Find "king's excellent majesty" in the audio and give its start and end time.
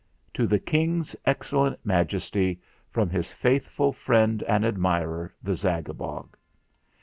0.57-2.59